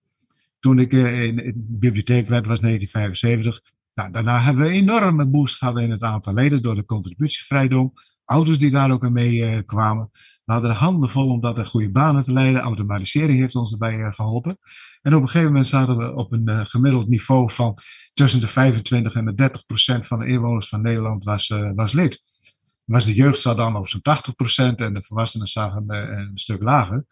[0.59, 3.73] Toen ik in, in, de bibliotheek werd, was 1975.
[3.95, 7.93] Nou, daarna hebben we een enorme boost gehad in het aantal leden door de contributievrijdom
[8.29, 10.09] ouders die daar ook aan mee uh, kwamen.
[10.45, 12.61] We hadden de handen vol om dat een goede banen te leiden.
[12.61, 14.59] Automatisering heeft ons erbij uh, geholpen.
[15.03, 17.79] En op een gegeven moment zaten we op een uh, gemiddeld niveau van
[18.13, 22.23] tussen de 25 en de 30 procent van de inwoners van Nederland was, was lid.
[22.85, 26.63] Was de jeugd zat dan op zo'n 80 procent en de volwassenen zagen een stuk
[26.63, 27.07] lager.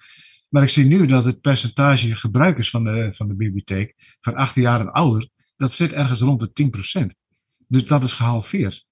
[0.48, 4.62] Maar ik zie nu dat het percentage gebruikers van de, van de bibliotheek van 18
[4.62, 7.14] jaar en ouder, dat zit ergens rond de 10 procent.
[7.68, 8.86] Dus dat is gehalveerd.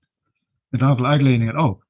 [0.70, 1.86] Het aantal uitleningen ook.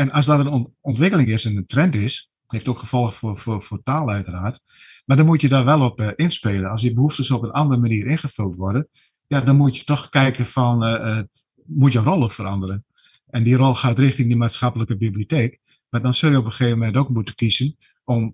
[0.00, 3.62] En als dat een ontwikkeling is en een trend is, heeft ook gevolgen voor, voor,
[3.62, 4.62] voor taal uiteraard.
[5.04, 6.70] Maar dan moet je daar wel op uh, inspelen.
[6.70, 8.88] Als die behoeftes op een andere manier ingevuld worden,
[9.26, 11.20] ja, dan moet je toch kijken van, uh, uh,
[11.66, 12.84] moet je rol ook veranderen?
[13.26, 15.58] En die rol gaat richting die maatschappelijke bibliotheek.
[15.90, 18.32] Maar dan zul je op een gegeven moment ook moeten kiezen om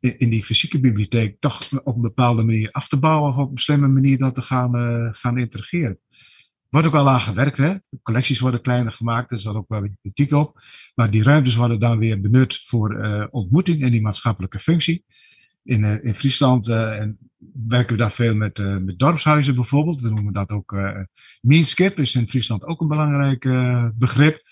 [0.00, 3.58] in, die fysieke bibliotheek toch op een bepaalde manier af te bouwen of op een
[3.58, 4.72] slimme manier dat te gaan,
[5.14, 5.98] gaan integreren
[6.70, 7.56] wordt ook al aan gewerkt.
[7.56, 7.74] Hè?
[8.02, 10.60] Collecties worden kleiner gemaakt, er staat ook wel weer kritiek op.
[10.94, 15.04] Maar die ruimtes worden dan weer benut voor uh, ontmoeting en die maatschappelijke functie.
[15.62, 17.18] In, uh, in Friesland en
[17.66, 20.00] werken we daar veel met, met dorpshuizen bijvoorbeeld.
[20.00, 20.76] We noemen dat ook
[21.40, 23.44] Meanskip, is in Friesland ook een belangrijk
[23.98, 24.42] begrip.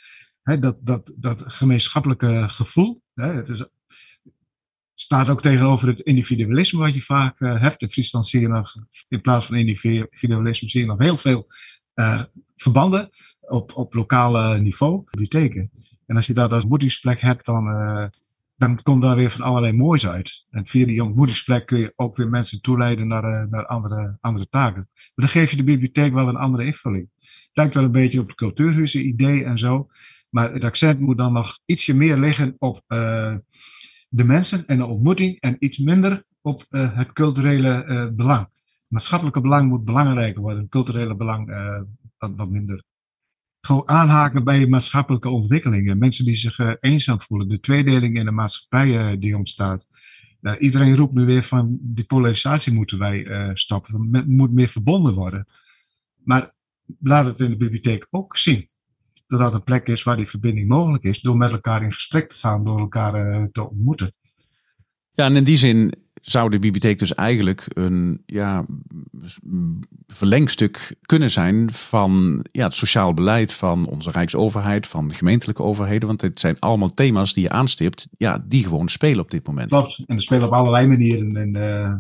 [0.43, 3.03] Hè, dat, dat, dat gemeenschappelijke gevoel.
[3.15, 3.69] Hè, het is,
[4.95, 7.83] staat ook tegenover het individualisme wat je vaak hebt.
[7.83, 8.75] In Friesland zie je nog,
[9.09, 11.47] in plaats van individualisme, zie je nog heel veel
[12.57, 13.09] verbanden
[13.41, 15.71] op, op lokale niveau, bibliotheken.
[16.07, 18.07] En als je dat als ontmoetingsplek hebt, dan, uh,
[18.57, 20.47] dan komt daar weer van allerlei moois uit.
[20.51, 24.49] En via die ontmoetingsplek kun je ook weer mensen toeleiden naar, uh, naar andere, andere
[24.49, 24.89] taken.
[24.95, 27.09] Maar dan geef je de bibliotheek wel een andere invulling.
[27.19, 29.87] Het lijkt wel een beetje op het cultuurhuizen idee en zo.
[30.31, 32.83] Maar het accent moet dan nog ietsje meer liggen op
[34.09, 38.49] de mensen en de ontmoeting en iets minder op het culturele belang
[38.95, 41.81] maatschappelijke belang moet belangrijker worden, culturele belang uh,
[42.19, 42.83] wat, minder.
[43.61, 45.99] Gewoon aanhaken bij maatschappelijke ontwikkelingen.
[45.99, 49.87] Mensen die zich uh, eenzaam voelen, de tweedeling in de maatschappij uh, die ontstaat.
[50.59, 54.11] iedereen roept nu weer van die polarisatie moeten wij stoppen.
[54.11, 55.47] We moet meer verbonden worden.
[56.25, 56.53] Maar
[57.01, 58.69] laat het in de bibliotheek ook zien.
[59.27, 62.29] dat dat een plek is waar die verbinding mogelijk is, door met elkaar in gesprek
[62.29, 64.15] te gaan, door elkaar te ontmoeten.
[65.13, 68.67] Ja, en in die zin zou de bibliotheek dus eigenlijk een ja,
[70.07, 76.09] verlengstuk kunnen zijn van ja, het sociaal beleid van onze Rijksoverheid, van de gemeentelijke overheden.
[76.09, 79.69] Want het zijn allemaal thema's die je aanstipt, ja, die gewoon spelen op dit moment.
[79.69, 81.95] Klopt, en er spelen op allerlei manieren een uh,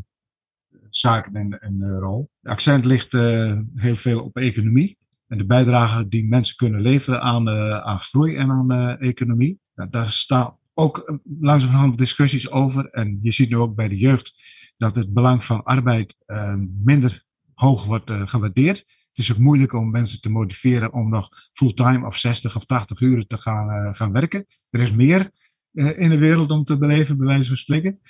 [0.90, 2.28] zaken een, een rol.
[2.40, 7.20] De accent ligt uh, heel veel op economie en de bijdrage die mensen kunnen leveren
[7.20, 7.48] aan,
[7.84, 9.60] aan groei en aan economie.
[9.90, 12.90] Daar staat ook eh, langzamerhand discussies over.
[12.90, 14.34] En je ziet nu ook bij de jeugd
[14.76, 18.78] dat het belang van arbeid uh, minder hoog wordt uh, gewaardeerd.
[18.78, 23.00] Het is ook moeilijk om mensen te motiveren om nog fulltime of 60 of 80
[23.00, 24.46] uur te gaan, uh, gaan werken.
[24.70, 25.30] Er is meer
[25.72, 28.00] in de wereld om te beleven, bij wijze van spreken.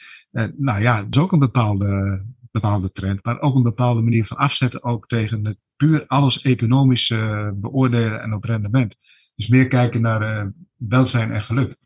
[0.57, 4.37] nou ja, het is ook een bepaalde, bepaalde trend, maar ook een bepaalde manier van
[4.37, 7.15] afzetten ook tegen het puur alles economisch
[7.55, 8.97] beoordelen en op rendement.
[9.35, 11.77] Dus meer kijken naar welzijn en geluk.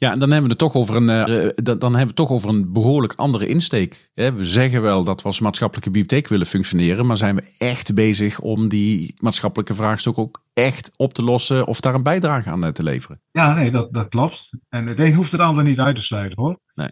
[0.00, 2.30] Ja, en dan hebben we het toch over een, uh, dan, dan hebben we toch
[2.30, 4.10] over een behoorlijk andere insteek.
[4.14, 8.40] We zeggen wel dat we als maatschappelijke bibliotheek willen functioneren, maar zijn we echt bezig
[8.40, 12.82] om die maatschappelijke vraagstuk ook echt op te lossen of daar een bijdrage aan te
[12.82, 13.20] leveren?
[13.30, 14.50] Ja, nee, dat, dat klopt.
[14.68, 16.58] En het een hoeft het ander niet uit te sluiten hoor.
[16.74, 16.90] Nee.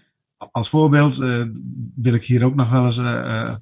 [0.50, 1.44] Als voorbeeld uh,
[1.94, 3.54] wil ik hier ook nog wel eens uh,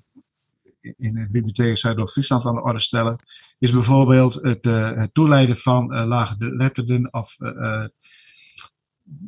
[0.81, 3.17] in de bibliotheek Zuidoost-Friesland aan de orde stellen,
[3.59, 7.37] is bijvoorbeeld het, het toeleiden van laaggeletterden of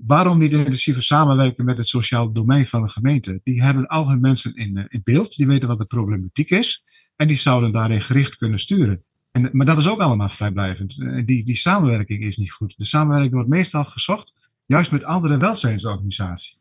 [0.06, 3.40] waarom niet intensieve samenwerken met het sociaal domein van de gemeente?
[3.44, 6.84] Die hebben al hun mensen in, eh, in beeld, die weten wat de problematiek is
[7.16, 9.02] en die zouden daarin gericht kunnen sturen.
[9.30, 11.02] En, maar dat is ook allemaal vrijblijvend.
[11.02, 12.74] Eh, die, die samenwerking is niet goed.
[12.78, 14.34] De samenwerking wordt meestal gezocht
[14.66, 16.58] juist met andere welzijnsorganisaties.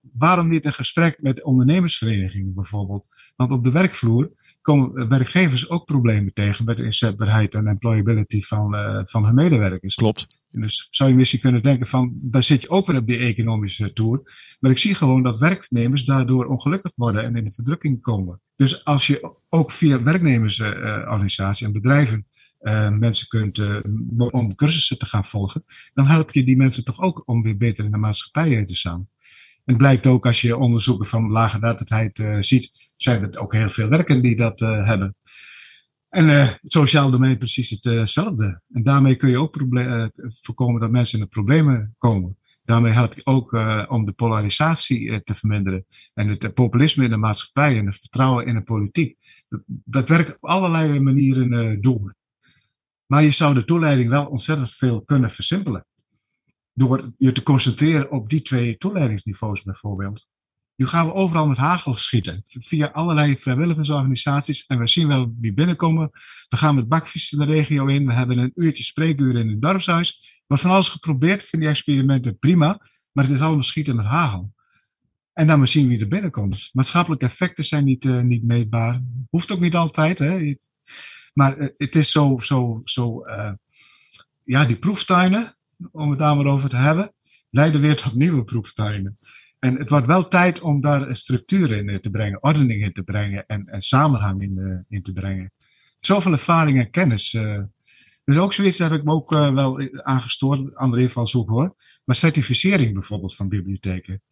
[0.00, 3.04] Waarom niet een gesprek met ondernemersverenigingen bijvoorbeeld?
[3.36, 4.32] Want op de werkvloer
[4.70, 9.94] komen werkgevers ook problemen tegen met de inzetbaarheid en employability van, uh, van hun medewerkers.
[9.94, 10.42] Klopt.
[10.50, 13.92] dus zou je misschien kunnen denken van, daar zit je ook weer op die economische
[13.92, 14.22] toer.
[14.60, 18.40] Maar ik zie gewoon dat werknemers daardoor ongelukkig worden en in de verdrukking komen.
[18.56, 22.26] Dus als je ook via werknemersorganisaties en bedrijven
[22.60, 23.76] uh, mensen kunt, uh,
[24.30, 27.84] om cursussen te gaan volgen, dan help je die mensen toch ook om weer beter
[27.84, 29.08] in de maatschappij te staan.
[29.70, 33.70] Het blijkt ook als je onderzoeken van lage datheid uh, ziet, zijn er ook heel
[33.70, 35.16] veel werken die dat uh, hebben.
[36.08, 38.62] En uh, het sociale domein precies hetzelfde.
[38.72, 39.56] en daarmee kun je ook
[40.26, 42.38] voorkomen dat mensen in de problemen komen.
[42.64, 43.52] Daarmee help je ook
[43.88, 45.86] om de polarisatie te verminderen.
[46.14, 49.16] En het populisme in de maatschappij en het vertrouwen in de politiek.
[49.48, 52.14] Dat, dat werkt op allerlei manieren door.
[53.06, 55.84] Maar je zou de toeleiding wel ontzettend veel kunnen versimpelen
[56.80, 60.28] door je te concentreren op die twee toeleidingsniveaus bijvoorbeeld.
[60.76, 62.42] Nu gaan we overal met hagel schieten.
[62.44, 64.66] Via allerlei vrijwilligersorganisaties.
[64.66, 66.10] En we zien wel wie binnenkomen.
[66.48, 68.06] We gaan met bakfietsen de regio in.
[68.06, 70.42] We hebben een uurtje spreekuur in het dorpshuis.
[70.46, 71.42] We van alles geprobeerd.
[71.42, 72.80] Vind die experimenten prima.
[73.12, 74.52] Maar het is allemaal schieten met hagel.
[75.32, 76.70] En dan maar zien wie er binnenkomt.
[76.72, 79.02] Maatschappelijke effecten zijn niet, uh, niet meetbaar.
[79.30, 80.18] Hoeft ook niet altijd.
[80.18, 80.54] Hè?
[81.34, 83.52] Maar uh, het is zo, zo, zo uh,
[84.44, 85.54] ja, die proeftuinen
[85.92, 87.12] om het daar maar over te hebben,
[87.50, 89.18] leiden weer tot nieuwe proeftuinen.
[89.58, 93.02] En het wordt wel tijd om daar structuur in eh, te brengen, ordening in te
[93.02, 95.52] brengen en, en samenhang in, uh, in te brengen.
[96.00, 97.32] Zoveel ervaring en kennis.
[97.32, 97.62] Uh,
[98.24, 101.74] dus ook zoiets heb ik me ook wel aangestoord, andere invalshoek hoor.
[102.04, 104.22] Maar certificering bijvoorbeeld van bibliotheken.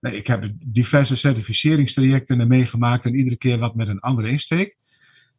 [0.00, 4.76] Ik heb diverse certificeringstrajecten meegemaakt en iedere keer wat met een andere insteek.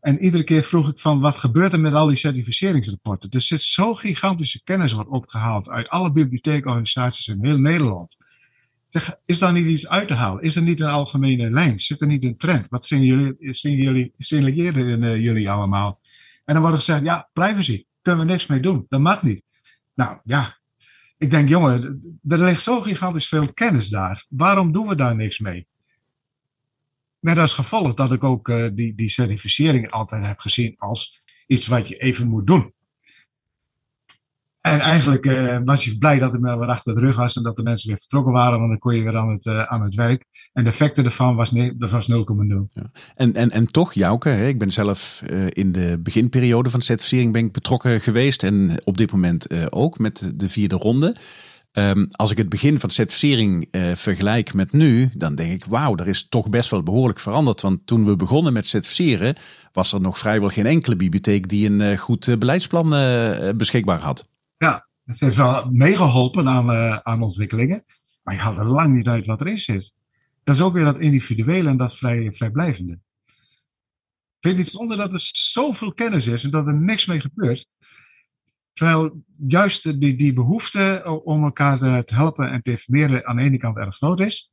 [0.02, 3.30] En iedere keer vroeg ik van wat gebeurt er met al die certificeringsrapporten?
[3.30, 8.18] Dus er zit zo gigantische kennis wordt opgehaald uit alle bibliotheekorganisaties in heel Nederland.
[9.26, 10.44] Is daar niet iets uit te halen?
[10.44, 11.80] Is er niet een algemene lijn?
[11.80, 12.66] Zit er niet een trend?
[12.70, 16.00] Wat zien jullie, zien jullie, signaleren uh, jullie allemaal?
[16.46, 18.86] En dan wordt er gezegd, ja, privacy, kunnen we niks mee doen.
[18.90, 19.44] Dat mag niet.
[19.94, 20.58] Nou ja,
[21.18, 24.26] ik denk, jongen, er ligt zo gigantisch veel kennis daar.
[24.30, 25.68] Waarom doen we daar niks mee?
[27.22, 31.68] Met als gevolg dat ik ook uh, die, die certificering altijd heb gezien als iets
[31.68, 32.74] wat je even moet doen.
[34.62, 37.44] En eigenlijk uh, was je blij dat het maar weer achter de rug was en
[37.44, 39.84] dat de mensen weer vertrokken waren, want dan kon je weer aan het, uh, aan
[39.84, 40.26] het werk.
[40.54, 42.16] En de effecten ervan was, dat was 0,0.
[42.68, 42.92] Ja.
[43.16, 47.32] En, en, en toch, Jouke, hè, ik ben zelf in de beginperiode van de certificering
[47.32, 51.16] ben ik betrokken geweest en op dit moment ook met de vierde ronde.
[51.74, 55.96] Um, als ik het begin van certificering uh, vergelijk met nu, dan denk ik, wauw,
[55.96, 57.62] er is toch best wel behoorlijk veranderd.
[57.62, 59.36] Want toen we begonnen met certificeren,
[59.72, 62.90] was er nog vrijwel geen enkele bibliotheek die een uh, goed uh, beleidsplan
[63.58, 64.28] beschikbaar had.
[64.58, 66.70] Ja, het heeft wel meegeholpen aan,
[67.04, 67.84] aan ontwikkelingen,
[68.24, 69.94] maar je haalt er lang niet uit wat erin zit.
[70.44, 72.94] Dat is ook weer dat individuele en dat vrij, vrijblijvende.
[72.94, 77.68] Ik vind niet zonder dat er zoveel kennis is en dat er niks mee gebeurt.
[78.74, 83.58] Terwijl juist die, die behoefte om elkaar te helpen en te informeren aan de ene
[83.58, 84.52] kant erg groot is.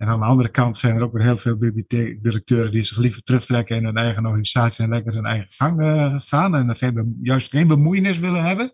[0.00, 3.22] En aan de andere kant zijn er ook weer heel veel bibliotheekdirecteuren die zich liever
[3.22, 6.54] terugtrekken in hun eigen organisatie en lekker hun eigen gang uh, gaan.
[6.54, 8.72] En geen, juist geen bemoeienis willen hebben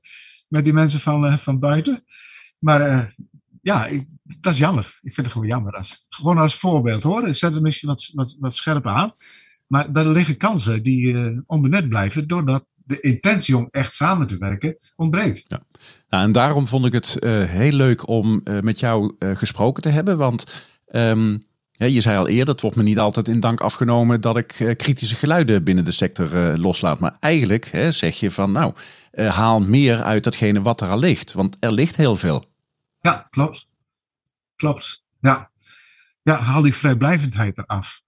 [0.49, 2.05] met die mensen van, uh, van buiten.
[2.59, 3.15] Maar
[3.63, 4.99] ja, ik, dat is jammer.
[5.03, 5.73] Ik vind het gewoon jammer.
[5.73, 7.29] Als, gewoon als voorbeeld hoor.
[7.29, 9.13] Ik zet het misschien wat, wat, wat scherper aan.
[9.67, 14.79] Maar daar liggen kansen die onbenut blijven doordat de intentie om echt samen te werken
[14.97, 15.45] ontbreekt.
[15.49, 15.61] Ja.
[16.09, 17.17] Nou, en daarom vond ik het
[17.49, 20.17] heel leuk om met jou gesproken te hebben.
[20.17, 24.37] Want Um, je zei al eerder, het wordt me niet altijd in dank afgenomen dat
[24.37, 26.99] ik kritische geluiden binnen de sector loslaat.
[26.99, 28.75] Maar eigenlijk hè, zeg je van nou,
[29.13, 31.33] haal meer uit datgene wat er al ligt.
[31.33, 32.45] Want er ligt heel veel.
[33.01, 33.69] Ja, klopt.
[34.57, 35.05] Klopt.
[35.21, 35.51] Ja,
[36.23, 38.03] ja haal die vrijblijvendheid eraf.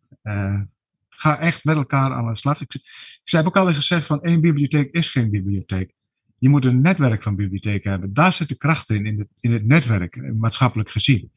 [1.18, 2.60] Ga echt met elkaar aan de slag.
[2.60, 5.92] Ik, ik heb ook al gezegd van één bibliotheek is geen bibliotheek.
[6.38, 8.12] Je moet een netwerk van bibliotheken hebben.
[8.12, 11.32] Daar zit de kracht in, in het, in het netwerk, maatschappelijk gezien.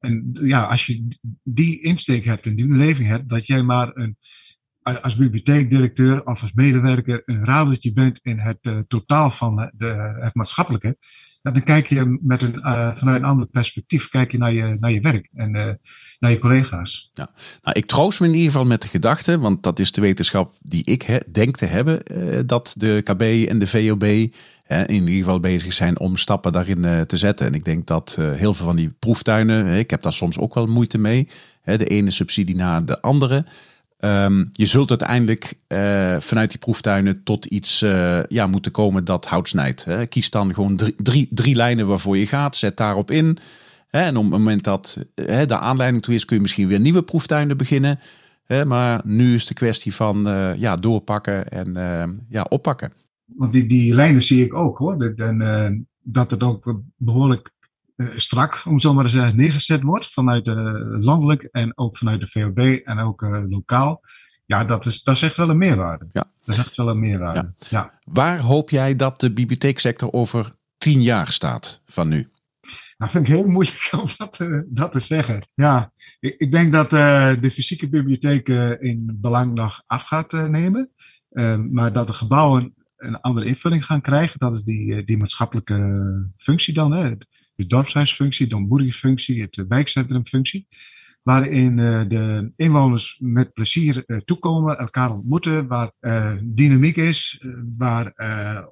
[0.00, 1.06] En ja, als je
[1.42, 4.16] die insteek hebt en die beleving hebt, dat jij maar een,
[4.98, 10.34] als bibliotheekdirecteur of als medewerker een radertje bent in het uh, totaal van de, het
[10.34, 10.96] maatschappelijke,
[11.42, 14.90] dan kijk je met een, uh, vanuit een ander perspectief kijk je naar, je, naar
[14.90, 15.78] je werk en
[16.18, 17.10] naar je collega's.
[17.14, 17.30] Ja.
[17.62, 20.54] Nou, ik troost me in ieder geval met de gedachte, want dat is de wetenschap
[20.62, 22.02] die ik denk te hebben,
[22.46, 24.32] dat de KB en de VOB in
[24.88, 27.46] ieder geval bezig zijn om stappen daarin te zetten.
[27.46, 30.66] En ik denk dat heel veel van die proeftuinen, ik heb daar soms ook wel
[30.66, 31.28] moeite mee.
[31.64, 33.46] De ene subsidie na de andere.
[34.04, 37.78] Um, je zult uiteindelijk uh, vanuit die proeftuinen tot iets
[38.28, 39.84] ja, moeten komen dat hout snijdt.
[39.84, 40.06] Hè.
[40.06, 43.38] Kies dan gewoon drie, drie, drie lijnen waarvoor je gaat, zet daarop in.
[43.88, 47.02] Hè, en op het moment dat de aanleiding toe is, kun je misschien weer nieuwe
[47.02, 47.98] proeftuinen beginnen.
[48.66, 50.22] maar nu is de kwestie van
[50.56, 52.92] ja, doorpakken en ja, oppakken
[53.36, 55.14] want die, die lijnen zie ik ook hoor.
[56.02, 57.52] Dat het ook behoorlijk
[58.16, 60.12] strak, om zo maar te zeggen, neergezet wordt.
[60.12, 64.00] Vanuit de landelijk en ook vanuit de VOB en ook uh, lokaal.
[64.46, 66.06] Ja, dat is, dat is echt wel een meerwaarde.
[66.10, 66.24] Ja.
[66.44, 67.54] Dat is echt wel een meerwaarde.
[67.58, 67.68] Ja.
[67.68, 67.98] ja.
[68.04, 72.30] Waar hoop jij dat de bibliotheeksector over tien jaar staat van nu?
[72.96, 75.48] Nou, vind ik heel moeilijk om dat, te, dat te zeggen.
[75.54, 80.32] Ja, ik, ik denk dat uh, de fysieke bibliotheek uh, in belang nog af gaat
[80.32, 80.90] uh, nemen.
[81.70, 84.38] maar dat de gebouwen een andere invulling gaan krijgen.
[84.38, 86.92] Dat is die, eh, die maatschappelijke functie dan.
[86.92, 87.14] Hè?
[87.60, 90.66] De dorpshuisfunctie, de ontmoetingsfunctie, het wijkcentrumfunctie.
[91.22, 95.90] Waarin uh, de inwoners met plezier uh, toekomen, elkaar ontmoeten, waar
[96.44, 97.44] dynamiek is,
[97.78, 98.12] waar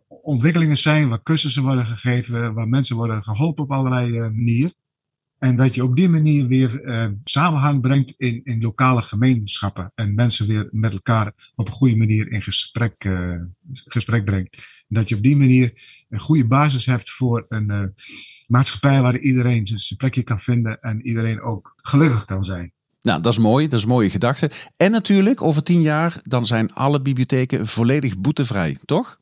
[0.09, 4.75] ontwikkelingen zijn, waar cursussen worden gegeven, waar mensen worden geholpen op allerlei manieren.
[5.39, 9.93] En dat je op die manier weer uh, samenhang brengt in, in lokale gemeenschappen.
[9.95, 13.35] En mensen weer met elkaar op een goede manier in gesprek, uh,
[13.73, 14.55] gesprek brengt.
[14.89, 15.73] En dat je op die manier
[16.09, 17.83] een goede basis hebt voor een uh,
[18.47, 22.73] maatschappij waar iedereen zijn plekje kan vinden en iedereen ook gelukkig kan zijn.
[23.01, 23.69] Nou, dat is mooi.
[23.69, 24.51] Dat is een mooie gedachte.
[24.77, 29.21] En natuurlijk, over tien jaar, dan zijn alle bibliotheken volledig boetevrij, toch?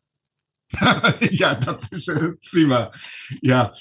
[1.43, 2.13] ja, dat is
[2.51, 2.93] prima.
[3.41, 3.75] Ja,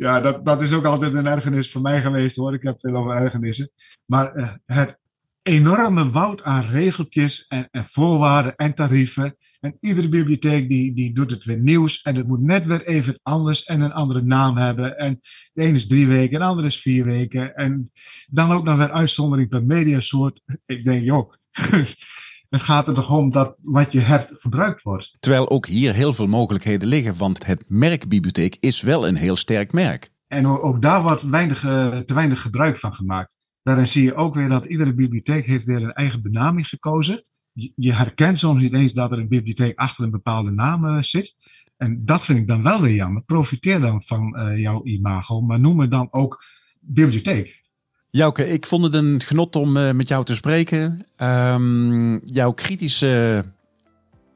[0.00, 2.54] ja, dat, dat is ook altijd een ergernis voor mij geweest hoor.
[2.54, 3.70] Ik heb veel over ergernissen.
[4.06, 4.98] Maar uh, het
[5.42, 9.36] enorme woud aan regeltjes en, en voorwaarden en tarieven.
[9.60, 12.02] En iedere bibliotheek die, die doet het weer nieuws.
[12.02, 14.98] En het moet net weer even anders en een andere naam hebben.
[14.98, 15.20] En
[15.52, 17.54] de ene is drie weken, de andere is vier weken.
[17.54, 17.90] En
[18.26, 20.40] dan ook nog weer uitzondering per mediasoort.
[20.66, 21.32] Ik denk, joh.
[22.50, 25.16] Het gaat er toch om dat wat je hebt gebruikt wordt.
[25.20, 29.36] Terwijl ook hier heel veel mogelijkheden liggen, want het merk bibliotheek is wel een heel
[29.36, 30.10] sterk merk.
[30.26, 33.36] En ook daar wordt weinig, uh, te weinig gebruik van gemaakt.
[33.62, 37.22] Daarin zie je ook weer dat iedere bibliotheek heeft weer een eigen benaming gekozen.
[37.74, 41.34] Je, herkent soms niet eens dat er een bibliotheek achter een bepaalde naam uh, zit.
[41.76, 43.22] En dat vind ik dan wel weer jammer.
[43.22, 46.42] Profiteer dan van uh, jouw imago, maar noem het dan ook
[46.80, 47.69] bibliotheek.
[48.12, 51.04] Jouke, ik vond het een genot om uh, met jou te spreken.
[51.22, 53.44] Um, jouw kritische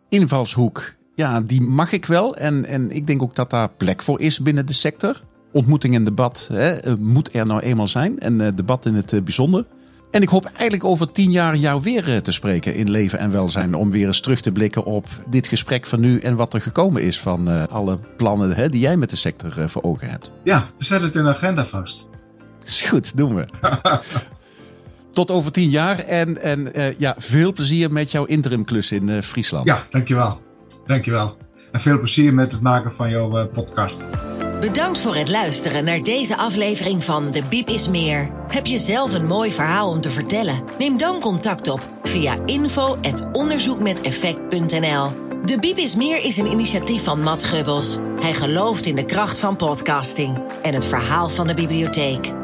[0.09, 2.37] invalshoek, ja, die mag ik wel.
[2.37, 5.23] En, en ik denk ook dat daar plek voor is binnen de sector.
[5.53, 8.21] Ontmoeting en debat hè, eh, moet er nou eenmaal zijn.
[8.21, 9.67] En uh, debat in het bijzonder.
[10.11, 13.75] En ik hoop eigenlijk over tien jaar jou weer te spreken in leven en welzijn.
[13.75, 17.03] Om weer eens terug te blikken op dit gesprek van nu en wat er gekomen
[17.03, 20.33] is van alle plannen hè, die jij met de sector voor ogen hebt.
[20.45, 22.13] Ja, we zetten het in de agenda vast.
[22.67, 23.45] Is goed, doen we.
[25.13, 29.23] Tot over tien jaar en, en uh, ja, veel plezier met jouw interimklus in uh,
[29.23, 29.67] Friesland.
[29.67, 30.39] Ja, dankjewel.
[30.87, 31.37] Dankjewel.
[31.73, 34.07] En veel plezier met het maken van jouw uh, podcast.
[34.61, 38.31] Bedankt voor het luisteren naar deze aflevering van De Biep is Meer.
[38.49, 40.63] Heb je zelf een mooi verhaal om te vertellen?
[40.79, 45.11] Neem dan contact op via info.onderzoekmeteffect.nl
[45.45, 47.99] De Bibis Meer is een initiatief van Matt Gubbels.
[48.21, 52.44] Hij gelooft in de kracht van podcasting en het verhaal van de bibliotheek.